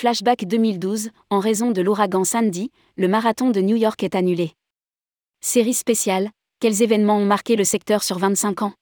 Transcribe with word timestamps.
Flashback 0.00 0.46
2012, 0.46 1.10
en 1.28 1.40
raison 1.40 1.72
de 1.72 1.82
l'ouragan 1.82 2.24
Sandy, 2.24 2.70
le 2.96 3.06
marathon 3.06 3.50
de 3.50 3.60
New 3.60 3.76
York 3.76 4.02
est 4.02 4.14
annulé. 4.14 4.54
Série 5.42 5.74
spéciale, 5.74 6.30
quels 6.58 6.80
événements 6.80 7.18
ont 7.18 7.26
marqué 7.26 7.54
le 7.54 7.64
secteur 7.64 8.02
sur 8.02 8.18
25 8.18 8.62
ans? 8.62 8.72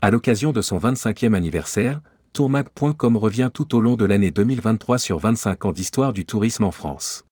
À 0.00 0.10
l'occasion 0.10 0.52
de 0.52 0.62
son 0.62 0.78
25e 0.78 1.34
anniversaire, 1.34 2.00
tourmag.com 2.32 3.18
revient 3.18 3.50
tout 3.52 3.74
au 3.74 3.82
long 3.82 3.96
de 3.96 4.06
l'année 4.06 4.30
2023 4.30 4.96
sur 4.96 5.18
25 5.18 5.66
ans 5.66 5.72
d'histoire 5.72 6.14
du 6.14 6.24
tourisme 6.24 6.64
en 6.64 6.70
France. 6.70 7.26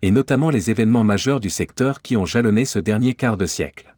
Et 0.00 0.12
notamment 0.12 0.50
les 0.50 0.70
événements 0.70 1.02
majeurs 1.02 1.40
du 1.40 1.50
secteur 1.50 2.02
qui 2.02 2.16
ont 2.16 2.24
jalonné 2.24 2.66
ce 2.66 2.78
dernier 2.78 3.14
quart 3.14 3.36
de 3.36 3.46
siècle. 3.46 3.96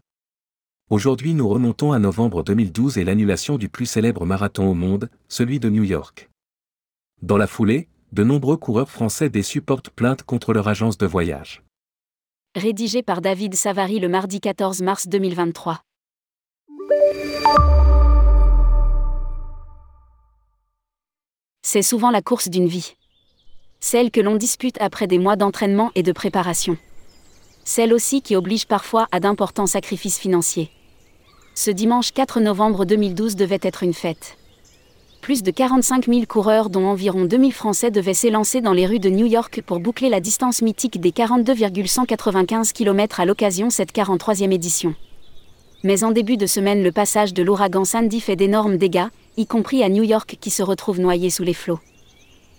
Aujourd'hui 0.89 1.35
nous 1.35 1.46
remontons 1.46 1.93
à 1.93 1.99
novembre 1.99 2.43
2012 2.43 2.96
et 2.96 3.04
l'annulation 3.04 3.59
du 3.59 3.68
plus 3.68 3.85
célèbre 3.85 4.25
marathon 4.25 4.67
au 4.67 4.75
monde, 4.75 5.11
celui 5.29 5.61
de 5.61 5.68
New 5.68 5.85
York. 5.85 6.31
Dans 7.21 7.36
la 7.36 7.46
foulée, 7.46 7.89
de 8.14 8.23
nombreux 8.23 8.57
coureurs 8.57 8.91
français 8.91 9.29
déçus 9.29 9.61
portent 9.61 9.91
plainte 9.91 10.23
contre 10.23 10.53
leur 10.53 10.68
agence 10.68 10.96
de 10.96 11.07
voyage. 11.07 11.64
Rédigé 12.54 13.03
par 13.03 13.21
David 13.21 13.57
Savary 13.57 13.99
le 13.99 14.09
mardi 14.09 14.40
14 14.40 14.82
mars 14.82 15.09
2023. 15.09 15.81
C'est 21.63 21.82
souvent 21.82 22.13
la 22.13 22.23
course 22.23 22.49
d'une 22.49 22.68
vie. 22.68 22.95
Celle 23.81 24.13
que 24.13 24.21
l'on 24.21 24.37
dispute 24.37 24.81
après 24.81 25.09
des 25.09 25.18
mois 25.18 25.35
d'entraînement 25.35 25.90
et 25.96 26.04
de 26.04 26.12
préparation. 26.12 26.79
Celle 27.65 27.93
aussi 27.93 28.23
qui 28.23 28.37
oblige 28.37 28.67
parfois 28.67 29.09
à 29.11 29.18
d'importants 29.18 29.67
sacrifices 29.67 30.21
financiers. 30.21 30.71
Ce 31.57 31.73
dimanche 31.73 32.12
4 32.12 32.39
novembre 32.39 32.84
2012 32.84 33.34
devait 33.34 33.59
être 33.61 33.83
une 33.83 33.95
fête 33.95 34.37
plus 35.25 35.42
de 35.42 35.50
45 35.50 36.05
000 36.05 36.27
coureurs 36.28 36.69
dont 36.69 36.84
environ 36.84 37.25
2000 37.25 37.50
Français 37.50 37.91
devaient 37.91 38.12
s'élancer 38.12 38.61
dans 38.61 38.75
les 38.75 38.84
rues 38.84 38.98
de 38.98 39.08
New 39.08 39.25
York 39.25 39.62
pour 39.64 39.80
boucler 39.80 40.11
la 40.11 40.20
distance 40.20 40.61
mythique 40.61 41.00
des 41.00 41.12
42,195 41.12 42.75
km 42.75 43.20
à 43.20 43.25
l'occasion 43.25 43.70
cette 43.70 43.95
43e 43.95 44.52
édition. 44.52 44.95
Mais 45.83 46.05
en 46.05 46.11
début 46.11 46.36
de 46.36 46.45
semaine 46.45 46.83
le 46.83 46.92
passage 46.92 47.33
de 47.33 47.42
l'ouragan 47.42 47.86
Sandy 47.86 48.20
fait 48.20 48.36
d'énormes 48.36 48.77
dégâts, 48.77 49.06
y 49.39 49.47
compris 49.47 49.83
à 49.83 49.89
New 49.89 50.02
York 50.02 50.36
qui 50.39 50.50
se 50.50 50.62
retrouve 50.62 51.00
noyé 51.00 51.30
sous 51.30 51.42
les 51.42 51.55
flots. 51.55 51.80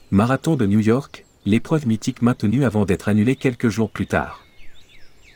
Marathon 0.10 0.56
de 0.56 0.66
New 0.66 0.80
York, 0.80 1.24
l'épreuve 1.46 1.86
mythique 1.86 2.24
maintenue 2.24 2.66
avant 2.66 2.86
d'être 2.86 3.10
annulée 3.10 3.36
quelques 3.36 3.70
jours 3.70 3.92
plus 3.92 4.08
tard. 4.08 4.44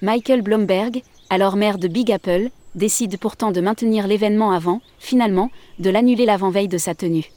Michael 0.02 0.42
Blomberg, 0.42 1.04
alors 1.30 1.58
maire 1.58 1.78
de 1.78 1.90
Big 1.90 2.12
Apple, 2.12 2.50
décide 2.76 3.18
pourtant 3.18 3.52
de 3.52 3.62
maintenir 3.62 4.08
l'événement 4.08 4.52
avant, 4.52 4.82
finalement, 5.00 5.50
de 5.80 5.90
l'annuler 5.90 6.26
l'avant-veille 6.26 6.68
de 6.68 6.78
sa 6.78 6.96
tenue. 6.96 7.32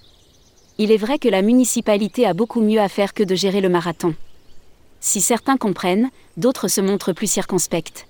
Il 0.79 0.91
est 0.91 0.97
vrai 0.97 1.19
que 1.19 1.29
la 1.29 1.43
municipalité 1.43 2.27
a 2.27 2.35
beaucoup 2.35 2.61
mieux 2.61 2.81
à 2.81 2.89
faire 2.89 3.15
que 3.15 3.23
de 3.23 3.35
gérer 3.35 3.61
le 3.61 3.69
marathon. 3.69 4.15
Si 5.01 5.21
certains 5.21 5.57
comprennent, 5.57 6.11
d'autres 6.37 6.69
se 6.69 6.81
montrent 6.81 7.13
plus 7.13 7.31
circonspects. 7.31 8.07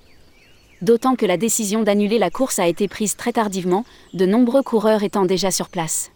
D'autant 0.83 1.15
que 1.15 1.27
la 1.27 1.37
décision 1.37 1.83
d'annuler 1.83 2.19
la 2.19 2.31
course 2.31 2.59
a 2.59 2.67
été 2.67 2.89
prise 2.89 3.17
très 3.17 3.33
tardivement, 3.33 3.85
de 4.15 4.27
nombreux 4.27 4.63
coureurs 4.63 5.03
étant 5.03 5.25
déjà 5.25 5.51
sur 5.51 5.69
place. 5.69 6.11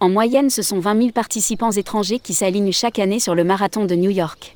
En 0.00 0.08
moyenne, 0.08 0.50
ce 0.50 0.60
sont 0.60 0.80
20 0.80 0.98
000 0.98 1.10
participants 1.12 1.70
étrangers 1.70 2.18
qui 2.18 2.34
s'alignent 2.34 2.72
chaque 2.72 2.98
année 2.98 3.20
sur 3.20 3.34
le 3.34 3.44
marathon 3.44 3.86
de 3.86 3.94
New 3.94 4.10
York. 4.10 4.54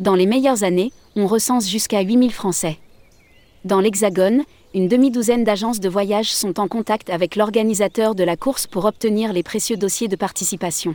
Dans 0.00 0.14
les 0.14 0.26
meilleures 0.26 0.64
années, 0.64 0.92
on 1.16 1.26
recense 1.26 1.68
jusqu'à 1.68 2.00
8 2.00 2.18
000 2.18 2.30
Français. 2.30 2.78
Dans 3.64 3.80
l'Hexagone, 3.80 4.44
une 4.72 4.86
demi-douzaine 4.86 5.42
d'agences 5.42 5.80
de 5.80 5.88
voyage 5.88 6.32
sont 6.32 6.60
en 6.60 6.68
contact 6.68 7.10
avec 7.10 7.34
l'organisateur 7.34 8.14
de 8.14 8.22
la 8.22 8.36
course 8.36 8.68
pour 8.68 8.84
obtenir 8.84 9.32
les 9.32 9.42
précieux 9.42 9.76
dossiers 9.76 10.06
de 10.06 10.14
participation. 10.14 10.94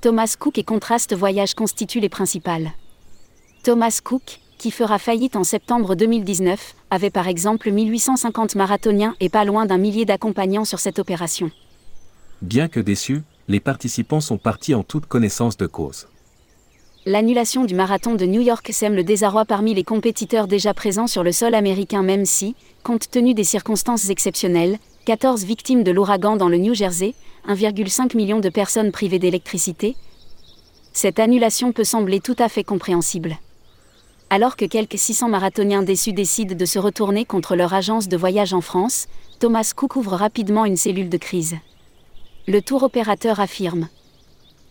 Thomas 0.00 0.36
Cook 0.38 0.58
et 0.58 0.62
Contrast 0.62 1.12
Voyage 1.12 1.54
constituent 1.54 1.98
les 1.98 2.08
principales. 2.08 2.70
Thomas 3.64 3.98
Cook, 4.04 4.38
qui 4.58 4.70
fera 4.70 5.00
faillite 5.00 5.34
en 5.34 5.42
septembre 5.42 5.96
2019, 5.96 6.76
avait 6.90 7.10
par 7.10 7.26
exemple 7.26 7.72
1850 7.72 8.54
marathoniens 8.54 9.16
et 9.18 9.30
pas 9.30 9.44
loin 9.44 9.66
d'un 9.66 9.78
millier 9.78 10.04
d'accompagnants 10.04 10.64
sur 10.64 10.78
cette 10.78 11.00
opération. 11.00 11.50
Bien 12.40 12.68
que 12.68 12.78
déçus, 12.78 13.22
les 13.48 13.60
participants 13.60 14.20
sont 14.20 14.38
partis 14.38 14.76
en 14.76 14.84
toute 14.84 15.06
connaissance 15.06 15.56
de 15.56 15.66
cause 15.66 16.06
l'annulation 17.06 17.64
du 17.64 17.76
marathon 17.76 18.16
de 18.16 18.26
New 18.26 18.40
York 18.40 18.68
sème 18.72 18.96
le 18.96 19.04
désarroi 19.04 19.44
parmi 19.44 19.74
les 19.74 19.84
compétiteurs 19.84 20.48
déjà 20.48 20.74
présents 20.74 21.06
sur 21.06 21.22
le 21.22 21.30
sol 21.30 21.54
américain 21.54 22.02
même 22.02 22.24
si, 22.24 22.56
compte 22.82 23.08
tenu 23.08 23.32
des 23.32 23.44
circonstances 23.44 24.10
exceptionnelles, 24.10 24.78
14 25.04 25.44
victimes 25.44 25.84
de 25.84 25.92
l'ouragan 25.92 26.34
dans 26.34 26.48
le 26.48 26.56
New 26.56 26.74
Jersey, 26.74 27.14
1,5 27.48 28.16
million 28.16 28.40
de 28.40 28.48
personnes 28.48 28.90
privées 28.90 29.20
d'électricité, 29.20 29.94
cette 30.92 31.20
annulation 31.20 31.70
peut 31.70 31.84
sembler 31.84 32.18
tout 32.18 32.34
à 32.40 32.48
fait 32.48 32.64
compréhensible. 32.64 33.36
Alors 34.28 34.56
que 34.56 34.64
quelques 34.64 34.98
600 34.98 35.28
marathoniens 35.28 35.84
déçus 35.84 36.12
décident 36.12 36.56
de 36.56 36.64
se 36.64 36.80
retourner 36.80 37.24
contre 37.24 37.54
leur 37.54 37.72
agence 37.72 38.08
de 38.08 38.16
voyage 38.16 38.52
en 38.52 38.60
France, 38.60 39.06
Thomas 39.38 39.72
Cook 39.76 39.94
ouvre 39.94 40.16
rapidement 40.16 40.64
une 40.64 40.76
cellule 40.76 41.08
de 41.08 41.18
crise. 41.18 41.54
Le 42.48 42.60
tour 42.62 42.82
opérateur 42.82 43.38
affirme 43.38 43.88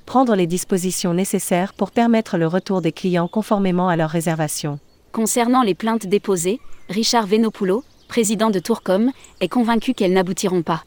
prendre 0.06 0.36
les 0.36 0.48
dispositions 0.48 1.14
nécessaires 1.14 1.74
pour 1.74 1.92
permettre 1.92 2.38
le 2.38 2.48
retour 2.48 2.82
des 2.82 2.92
clients 2.92 3.28
conformément 3.28 3.90
à 3.90 3.96
leur 3.96 4.10
réservation. 4.10 4.80
Concernant 5.12 5.64
les 5.64 5.76
plaintes 5.76 6.08
déposées, 6.08 6.60
Richard 6.90 7.28
Venopulo, 7.28 7.84
président 8.08 8.50
de 8.50 8.60
Tourcom, 8.60 9.12
est 9.40 9.48
convaincu 9.48 9.94
qu'elles 9.94 10.14
n'aboutiront 10.14 10.62
pas. 10.62 10.84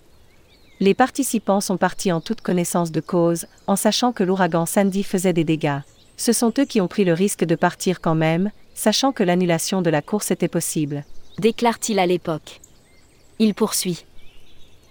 Les 0.80 0.94
participants 0.94 1.60
sont 1.60 1.76
partis 1.76 2.12
en 2.12 2.20
toute 2.20 2.40
connaissance 2.40 2.92
de 2.92 3.00
cause, 3.00 3.46
en 3.66 3.74
sachant 3.74 4.12
que 4.12 4.22
l'ouragan 4.22 4.64
Sandy 4.64 5.02
faisait 5.02 5.32
des 5.32 5.44
dégâts. 5.44 5.80
Ce 6.16 6.32
sont 6.32 6.52
eux 6.58 6.64
qui 6.64 6.80
ont 6.80 6.88
pris 6.88 7.04
le 7.04 7.12
risque 7.12 7.44
de 7.44 7.56
partir 7.56 8.00
quand 8.00 8.14
même, 8.14 8.50
sachant 8.74 9.12
que 9.12 9.24
l'annulation 9.24 9.82
de 9.82 9.90
la 9.90 10.02
course 10.02 10.30
était 10.30 10.46
possible. 10.46 11.04
Déclare-t-il 11.38 11.98
à 11.98 12.06
l'époque. 12.06 12.60
Il 13.40 13.54
poursuit. 13.54 14.04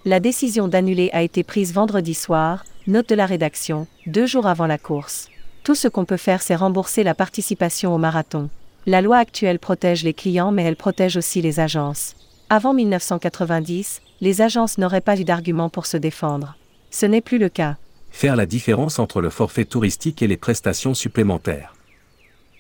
La 0.03 0.19
décision 0.19 0.67
d'annuler 0.67 1.09
a 1.13 1.21
été 1.21 1.44
prise 1.44 1.73
vendredi 1.73 2.13
soir, 2.13 2.63
Note 2.90 3.09
de 3.09 3.16
la 3.16 3.25
rédaction, 3.25 3.86
deux 4.06 4.25
jours 4.25 4.48
avant 4.48 4.66
la 4.66 4.78
course. 4.78 5.28
Tout 5.66 5.75
ce 5.75 5.90
qu'on 5.90 6.06
peut 6.06 6.16
faire, 6.16 6.42
c'est 6.42 6.56
rembourser 6.56 7.03
la 7.03 7.14
participation 7.14 7.94
au 7.94 7.98
marathon. 7.98 8.50
La 8.86 9.02
loi 9.02 9.18
actuelle 9.18 9.59
protège 9.59 10.06
les 10.06 10.14
clients, 10.14 10.53
mais 10.53 10.64
elle 10.64 10.78
protège 10.78 11.18
aussi 11.18 11.42
les 11.42 11.59
agences. 11.59 12.16
Avant 12.50 12.74
1990, 12.74 14.02
les 14.22 14.42
agences 14.42 14.78
n'auraient 14.78 15.02
pas 15.02 15.20
eu 15.20 15.25
d'argument 15.25 15.68
pour 15.68 15.86
se 15.86 15.98
défendre. 15.98 16.56
Ce 16.90 17.06
n'est 17.06 17.20
plus 17.20 17.40
le 17.40 17.50
cas. 17.50 17.75
Faire 18.09 18.38
la 18.38 18.46
différence 18.46 19.00
entre 19.00 19.19
le 19.19 19.31
forfait 19.31 19.66
touristique 19.66 20.22
et 20.22 20.28
les 20.28 20.38
prestations 20.38 20.94
supplémentaires. 20.94 21.74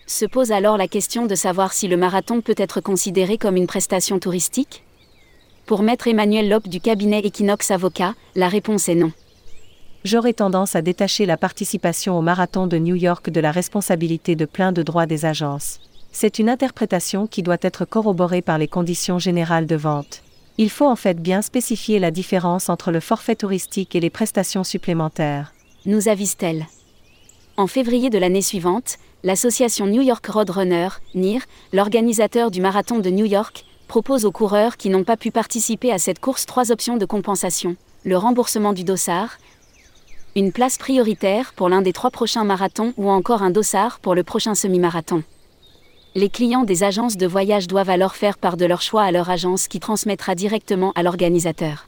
Se 0.07 0.25
pose 0.25 0.51
alors 0.51 0.75
la 0.75 0.89
question 0.89 1.25
de 1.25 1.35
savoir 1.35 1.71
si 1.71 1.87
le 1.87 1.95
marathon 1.95 2.41
peut 2.41 2.55
être 2.57 2.81
considéré 2.81 3.37
comme 3.37 3.55
une 3.55 3.65
prestation 3.65 4.19
touristique? 4.19 4.83
Pour 5.65 5.83
maître 5.83 6.09
Emmanuel 6.09 6.49
Lope 6.49 6.67
du 6.67 6.81
cabinet 6.81 7.21
Equinox 7.21 7.71
Avocat, 7.71 8.13
la 8.35 8.49
réponse 8.49 8.89
est 8.89 8.95
non 8.95 9.13
j'aurais 10.03 10.33
tendance 10.33 10.75
à 10.75 10.81
détacher 10.81 11.25
la 11.25 11.37
participation 11.37 12.17
au 12.17 12.21
marathon 12.21 12.67
de 12.67 12.77
New 12.77 12.95
York 12.95 13.29
de 13.29 13.39
la 13.39 13.51
responsabilité 13.51 14.35
de 14.35 14.45
plein 14.45 14.71
de 14.71 14.83
droits 14.83 15.05
des 15.05 15.25
agences. 15.25 15.79
C'est 16.11 16.39
une 16.39 16.49
interprétation 16.49 17.27
qui 17.27 17.43
doit 17.43 17.57
être 17.61 17.85
corroborée 17.85 18.41
par 18.41 18.57
les 18.57 18.67
conditions 18.67 19.19
générales 19.19 19.67
de 19.67 19.75
vente. 19.75 20.23
Il 20.57 20.69
faut 20.71 20.87
en 20.87 20.95
fait 20.95 21.21
bien 21.21 21.43
spécifier 21.43 21.99
la 21.99 22.09
différence 22.09 22.69
entre 22.69 22.91
le 22.91 22.99
forfait 22.99 23.35
touristique 23.35 23.95
et 23.95 23.99
les 23.99 24.09
prestations 24.09 24.63
supplémentaires. 24.63 25.53
Nous 25.85 26.07
avise-t-elle. 26.07 26.65
En 27.57 27.67
février 27.67 28.09
de 28.09 28.17
l'année 28.17 28.41
suivante, 28.41 28.97
l'association 29.23 29.85
New 29.85 30.01
York 30.01 30.25
Roadrunner, 30.25 30.89
NIR, 31.13 31.41
l'organisateur 31.73 32.49
du 32.49 32.61
marathon 32.61 32.99
de 32.99 33.09
New 33.09 33.25
York, 33.25 33.65
propose 33.87 34.25
aux 34.25 34.31
coureurs 34.31 34.77
qui 34.77 34.89
n'ont 34.89 35.03
pas 35.03 35.17
pu 35.17 35.31
participer 35.31 35.91
à 35.91 35.97
cette 35.97 36.19
course 36.19 36.45
trois 36.45 36.71
options 36.71 36.97
de 36.97 37.05
compensation. 37.05 37.75
Le 38.03 38.17
remboursement 38.17 38.73
du 38.73 38.83
dossard, 38.83 39.37
une 40.37 40.51
place 40.51 40.77
prioritaire 40.77 41.51
pour 41.55 41.67
l'un 41.67 41.81
des 41.81 41.93
trois 41.93 42.11
prochains 42.11 42.43
marathons 42.43 42.93
ou 42.95 43.09
encore 43.09 43.41
un 43.41 43.49
dossard 43.49 43.99
pour 43.99 44.13
le 44.13 44.23
prochain 44.23 44.53
semi-marathon. 44.53 45.23
Les 46.13 46.29
clients 46.29 46.63
des 46.63 46.83
agences 46.83 47.17
de 47.17 47.25
voyage 47.25 47.65
doivent 47.65 47.89
alors 47.89 48.15
faire 48.15 48.37
part 48.37 48.55
de 48.55 48.65
leur 48.65 48.83
choix 48.83 49.01
à 49.01 49.11
leur 49.11 49.31
agence 49.31 49.67
qui 49.67 49.79
transmettra 49.79 50.35
directement 50.35 50.91
à 50.93 51.01
l'organisateur. 51.01 51.87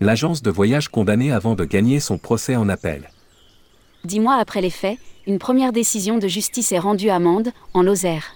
L'agence 0.00 0.42
de 0.42 0.50
voyage 0.50 0.88
condamnée 0.88 1.32
avant 1.32 1.56
de 1.56 1.64
gagner 1.64 1.98
son 1.98 2.18
procès 2.18 2.54
en 2.54 2.68
appel. 2.68 3.10
Dix 4.04 4.20
mois 4.20 4.36
après 4.36 4.60
les 4.60 4.70
faits, 4.70 4.98
une 5.26 5.40
première 5.40 5.72
décision 5.72 6.18
de 6.18 6.28
justice 6.28 6.70
est 6.70 6.78
rendue 6.78 7.10
à 7.10 7.18
Mende, 7.18 7.50
en 7.74 7.82
Lozère. 7.82 8.35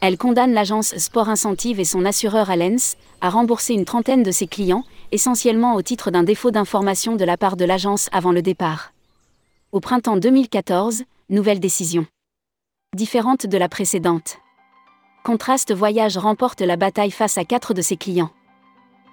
Elle 0.00 0.18
condamne 0.18 0.52
l'agence 0.52 0.96
Sport 0.98 1.28
Incentive 1.28 1.80
et 1.80 1.84
son 1.84 2.04
assureur 2.04 2.50
Alens 2.50 2.96
à 3.20 3.30
rembourser 3.30 3.74
une 3.74 3.84
trentaine 3.84 4.22
de 4.22 4.30
ses 4.30 4.46
clients, 4.46 4.84
essentiellement 5.10 5.74
au 5.74 5.82
titre 5.82 6.10
d'un 6.10 6.22
défaut 6.22 6.50
d'information 6.50 7.16
de 7.16 7.24
la 7.24 7.36
part 7.36 7.56
de 7.56 7.64
l'agence 7.64 8.08
avant 8.12 8.32
le 8.32 8.42
départ. 8.42 8.92
Au 9.72 9.80
printemps 9.80 10.16
2014, 10.16 11.04
nouvelle 11.30 11.60
décision. 11.60 12.06
Différente 12.94 13.46
de 13.46 13.58
la 13.58 13.68
précédente. 13.68 14.38
Contraste 15.24 15.74
Voyage 15.74 16.18
remporte 16.18 16.60
la 16.60 16.76
bataille 16.76 17.10
face 17.10 17.36
à 17.36 17.44
quatre 17.44 17.74
de 17.74 17.82
ses 17.82 17.96
clients. 17.96 18.30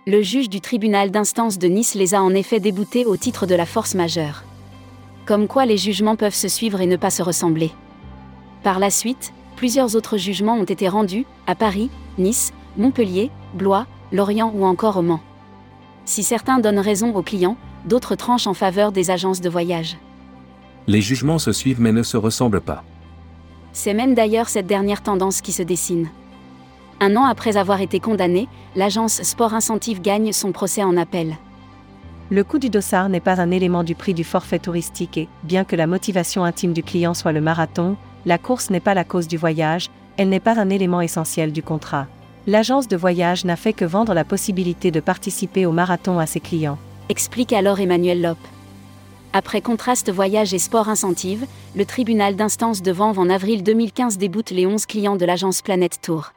Le 0.05 0.21
juge 0.21 0.49
du 0.49 0.61
tribunal 0.61 1.11
d'instance 1.11 1.57
de 1.57 1.67
Nice 1.67 1.95
les 1.95 2.13
a 2.13 2.21
en 2.21 2.35
effet 2.35 2.59
déboutés 2.59 3.05
au 3.05 3.15
titre 3.15 3.45
de 3.47 3.55
la 3.55 3.65
force 3.65 3.95
majeure. 3.95 4.43
Comme 5.25 5.47
quoi 5.47 5.65
les 5.65 5.77
jugements 5.77 6.17
peuvent 6.17 6.35
se 6.35 6.49
suivre 6.49 6.81
et 6.81 6.87
ne 6.87 6.97
pas 6.97 7.09
se 7.09 7.23
ressembler. 7.23 7.71
Par 8.63 8.79
la 8.79 8.89
suite, 8.89 9.33
plusieurs 9.55 9.95
autres 9.95 10.17
jugements 10.17 10.57
ont 10.57 10.63
été 10.63 10.87
rendus, 10.87 11.25
à 11.47 11.55
Paris, 11.55 11.89
Nice, 12.17 12.53
Montpellier, 12.77 13.31
Blois, 13.53 13.85
Lorient 14.11 14.51
ou 14.53 14.65
encore 14.65 14.97
au 14.97 15.01
Mans. 15.01 15.21
Si 16.05 16.23
certains 16.23 16.59
donnent 16.59 16.79
raison 16.79 17.15
aux 17.15 17.21
clients, 17.21 17.57
d'autres 17.85 18.15
tranchent 18.15 18.47
en 18.47 18.53
faveur 18.53 18.91
des 18.91 19.11
agences 19.11 19.41
de 19.41 19.49
voyage. 19.49 19.97
Les 20.87 21.01
jugements 21.01 21.39
se 21.39 21.51
suivent 21.51 21.81
mais 21.81 21.91
ne 21.91 22.03
se 22.03 22.17
ressemblent 22.17 22.61
pas. 22.61 22.83
C'est 23.71 23.93
même 23.93 24.13
d'ailleurs 24.13 24.49
cette 24.49 24.67
dernière 24.67 25.01
tendance 25.01 25.41
qui 25.41 25.51
se 25.51 25.63
dessine. 25.63 26.09
Un 26.99 27.15
an 27.15 27.23
après 27.23 27.57
avoir 27.57 27.81
été 27.81 27.99
condamné, 27.99 28.47
l'agence 28.75 29.23
Sport 29.23 29.53
Incentive 29.53 30.01
gagne 30.01 30.31
son 30.31 30.51
procès 30.51 30.83
en 30.83 30.95
appel. 30.95 31.37
Le 32.29 32.43
coût 32.43 32.59
du 32.59 32.69
dossard 32.69 33.09
n'est 33.09 33.19
pas 33.19 33.41
un 33.41 33.51
élément 33.51 33.83
du 33.83 33.95
prix 33.95 34.13
du 34.13 34.23
forfait 34.23 34.59
touristique 34.59 35.17
et, 35.17 35.27
bien 35.43 35.65
que 35.65 35.75
la 35.75 35.87
motivation 35.87 36.43
intime 36.43 36.73
du 36.73 36.83
client 36.83 37.13
soit 37.13 37.31
le 37.31 37.41
marathon, 37.41 37.97
la 38.25 38.37
course 38.37 38.69
n'est 38.69 38.79
pas 38.79 38.93
la 38.93 39.03
cause 39.03 39.27
du 39.27 39.37
voyage, 39.37 39.89
elle 40.17 40.29
n'est 40.29 40.39
pas 40.39 40.59
un 40.59 40.69
élément 40.69 41.01
essentiel 41.01 41.51
du 41.51 41.63
contrat. 41.63 42.07
L'agence 42.45 42.87
de 42.87 42.97
voyage 42.97 43.45
n'a 43.45 43.55
fait 43.55 43.73
que 43.73 43.85
vendre 43.85 44.13
la 44.13 44.25
possibilité 44.25 44.91
de 44.91 44.99
participer 44.99 45.65
au 45.65 45.71
marathon 45.71 46.19
à 46.19 46.25
ses 46.25 46.39
clients. 46.39 46.77
Explique 47.09 47.53
alors 47.53 47.79
Emmanuel 47.79 48.21
Lop. 48.21 48.37
Après 49.31 49.61
Contraste 49.61 50.11
Voyage 50.11 50.53
et 50.53 50.59
Sport 50.59 50.89
Incentive, 50.89 51.45
le 51.75 51.85
tribunal 51.85 52.35
d'instance 52.35 52.81
de 52.81 52.91
Vanves 52.91 53.17
en 53.17 53.29
avril 53.29 53.63
2015 53.63 54.17
déboute 54.17 54.51
les 54.51 54.67
11 54.67 54.85
clients 54.85 55.15
de 55.15 55.25
l'agence 55.25 55.61
Planète 55.61 55.99
Tour. 56.01 56.33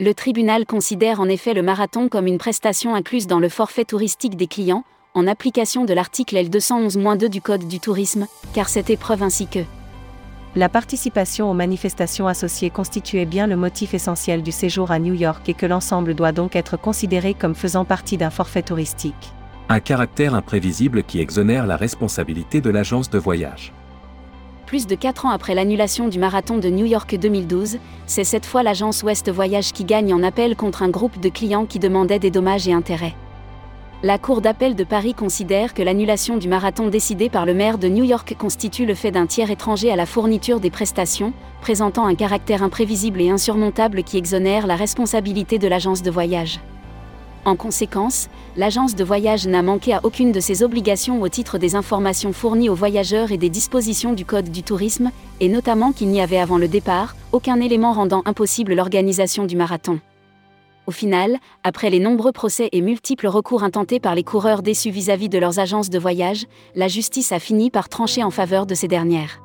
Le 0.00 0.12
tribunal 0.14 0.66
considère 0.66 1.20
en 1.20 1.28
effet 1.28 1.54
le 1.54 1.62
marathon 1.62 2.08
comme 2.08 2.26
une 2.26 2.38
prestation 2.38 2.94
incluse 2.94 3.26
dans 3.26 3.40
le 3.40 3.48
forfait 3.48 3.84
touristique 3.84 4.36
des 4.36 4.46
clients, 4.46 4.84
en 5.14 5.26
application 5.26 5.84
de 5.84 5.94
l'article 5.94 6.36
L211-2 6.36 7.28
du 7.28 7.40
Code 7.40 7.66
du 7.66 7.80
tourisme, 7.80 8.26
car 8.52 8.68
cette 8.68 8.90
épreuve 8.90 9.22
ainsi 9.22 9.46
que 9.46 9.60
la 10.56 10.68
participation 10.68 11.50
aux 11.50 11.54
manifestations 11.54 12.28
associées 12.28 12.70
constituait 12.70 13.26
bien 13.26 13.46
le 13.46 13.56
motif 13.56 13.92
essentiel 13.92 14.42
du 14.42 14.52
séjour 14.52 14.92
à 14.92 15.00
New 15.00 15.14
York 15.14 15.48
et 15.48 15.54
que 15.54 15.66
l'ensemble 15.66 16.14
doit 16.14 16.32
donc 16.32 16.54
être 16.54 16.76
considéré 16.76 17.34
comme 17.34 17.56
faisant 17.56 17.84
partie 17.84 18.16
d'un 18.16 18.30
forfait 18.30 18.62
touristique. 18.62 19.32
Un 19.68 19.80
caractère 19.80 20.34
imprévisible 20.34 21.02
qui 21.02 21.20
exonère 21.20 21.66
la 21.66 21.76
responsabilité 21.76 22.60
de 22.60 22.70
l'agence 22.70 23.10
de 23.10 23.18
voyage. 23.18 23.72
Plus 24.66 24.86
de 24.86 24.94
4 24.94 25.26
ans 25.26 25.30
après 25.30 25.54
l'annulation 25.54 26.08
du 26.08 26.18
marathon 26.18 26.58
de 26.58 26.68
New 26.68 26.86
York 26.86 27.16
2012, 27.18 27.78
c'est 28.06 28.24
cette 28.24 28.46
fois 28.46 28.62
l'agence 28.62 29.02
Ouest 29.02 29.30
Voyage 29.30 29.72
qui 29.72 29.84
gagne 29.84 30.14
en 30.14 30.22
appel 30.22 30.56
contre 30.56 30.82
un 30.82 30.88
groupe 30.88 31.20
de 31.20 31.28
clients 31.28 31.66
qui 31.66 31.78
demandaient 31.78 32.18
des 32.18 32.30
dommages 32.30 32.68
et 32.68 32.72
intérêts. 32.72 33.14
La 34.02 34.18
Cour 34.18 34.42
d'appel 34.42 34.74
de 34.74 34.84
Paris 34.84 35.14
considère 35.14 35.72
que 35.72 35.82
l'annulation 35.82 36.36
du 36.36 36.48
marathon 36.48 36.88
décidé 36.88 37.30
par 37.30 37.46
le 37.46 37.54
maire 37.54 37.78
de 37.78 37.88
New 37.88 38.04
York 38.04 38.36
constitue 38.38 38.84
le 38.84 38.94
fait 38.94 39.10
d'un 39.10 39.26
tiers 39.26 39.50
étranger 39.50 39.90
à 39.90 39.96
la 39.96 40.04
fourniture 40.04 40.60
des 40.60 40.70
prestations, 40.70 41.32
présentant 41.62 42.06
un 42.06 42.14
caractère 42.14 42.62
imprévisible 42.62 43.22
et 43.22 43.30
insurmontable 43.30 44.02
qui 44.02 44.18
exonère 44.18 44.66
la 44.66 44.76
responsabilité 44.76 45.58
de 45.58 45.68
l'agence 45.68 46.02
de 46.02 46.10
voyage. 46.10 46.60
En 47.46 47.56
conséquence, 47.56 48.28
l'agence 48.56 48.94
de 48.94 49.04
voyage 49.04 49.46
n'a 49.46 49.62
manqué 49.62 49.92
à 49.92 50.00
aucune 50.02 50.32
de 50.32 50.40
ses 50.40 50.62
obligations 50.62 51.20
au 51.20 51.28
titre 51.28 51.58
des 51.58 51.74
informations 51.74 52.32
fournies 52.32 52.70
aux 52.70 52.74
voyageurs 52.74 53.32
et 53.32 53.38
des 53.38 53.50
dispositions 53.50 54.12
du 54.12 54.24
Code 54.24 54.50
du 54.50 54.62
tourisme, 54.62 55.10
et 55.40 55.48
notamment 55.48 55.92
qu'il 55.92 56.08
n'y 56.08 56.22
avait 56.22 56.38
avant 56.38 56.58
le 56.58 56.68
départ 56.68 57.16
aucun 57.32 57.60
élément 57.60 57.92
rendant 57.92 58.22
impossible 58.24 58.74
l'organisation 58.74 59.44
du 59.44 59.56
marathon. 59.56 60.00
Au 60.86 60.90
final, 60.90 61.38
après 61.62 61.88
les 61.88 61.98
nombreux 61.98 62.32
procès 62.32 62.68
et 62.72 62.82
multiples 62.82 63.26
recours 63.26 63.64
intentés 63.64 64.00
par 64.00 64.14
les 64.14 64.22
coureurs 64.22 64.62
déçus 64.62 64.90
vis-à-vis 64.90 65.30
de 65.30 65.38
leurs 65.38 65.58
agences 65.58 65.88
de 65.88 65.98
voyage, 65.98 66.44
la 66.74 66.88
justice 66.88 67.32
a 67.32 67.38
fini 67.38 67.70
par 67.70 67.88
trancher 67.88 68.22
en 68.22 68.30
faveur 68.30 68.66
de 68.66 68.74
ces 68.74 68.88
dernières. 68.88 69.40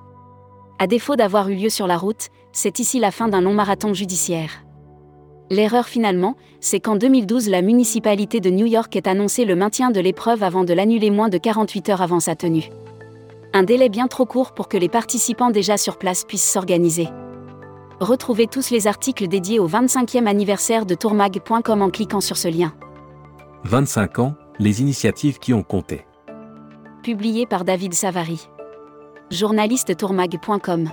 À 0.79 0.87
défaut 0.87 1.15
d'avoir 1.15 1.47
eu 1.49 1.55
lieu 1.55 1.69
sur 1.69 1.87
la 1.87 1.97
route, 1.97 2.27
c'est 2.51 2.79
ici 2.79 2.99
la 2.99 3.11
fin 3.11 3.29
d'un 3.29 3.41
long 3.41 3.53
marathon 3.53 3.93
judiciaire. 3.93 4.63
L'erreur 5.49 5.87
finalement, 5.87 6.35
c'est 6.59 6.79
qu'en 6.79 6.95
2012 6.95 7.49
la 7.49 7.61
municipalité 7.61 8.39
de 8.39 8.49
New 8.49 8.65
York 8.65 8.95
ait 8.95 9.07
annoncé 9.07 9.45
le 9.45 9.55
maintien 9.55 9.91
de 9.91 9.99
l'épreuve 9.99 10.43
avant 10.43 10.63
de 10.63 10.73
l'annuler 10.73 11.09
moins 11.09 11.29
de 11.29 11.37
48 11.37 11.89
heures 11.89 12.01
avant 12.01 12.19
sa 12.19 12.35
tenue. 12.35 12.69
Un 13.53 13.63
délai 13.63 13.89
bien 13.89 14.07
trop 14.07 14.25
court 14.25 14.53
pour 14.53 14.67
que 14.67 14.77
les 14.77 14.89
participants 14.89 15.49
déjà 15.49 15.77
sur 15.77 15.97
place 15.97 16.23
puissent 16.23 16.51
s'organiser. 16.51 17.07
Retrouvez 17.99 18.47
tous 18.47 18.69
les 18.69 18.87
articles 18.87 19.27
dédiés 19.27 19.59
au 19.59 19.67
25e 19.67 20.25
anniversaire 20.25 20.85
de 20.85 20.95
tourmag.com 20.95 21.81
en 21.81 21.89
cliquant 21.89 22.21
sur 22.21 22.37
ce 22.37 22.47
lien. 22.47 22.73
25 23.65 24.19
ans, 24.19 24.35
les 24.57 24.81
initiatives 24.81 25.37
qui 25.37 25.53
ont 25.53 25.63
compté. 25.63 26.05
Publié 27.03 27.45
par 27.45 27.65
David 27.65 27.93
Savary. 27.93 28.47
Journaliste 29.31 29.97
tourmag.com. 29.97 30.89